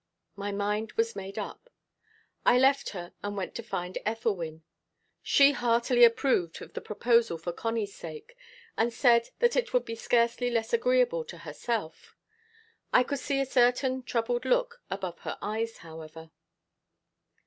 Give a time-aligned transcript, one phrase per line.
[0.35, 1.69] My mind was made up.
[2.43, 4.63] I left her, and went to find Ethelwyn.
[5.21, 8.35] She heartily approved of the proposal for Connie's sake,
[8.75, 12.15] and said that it would be scarcely less agreeable to herself.
[12.91, 16.31] I could see a certain troubled look above her eyes, however.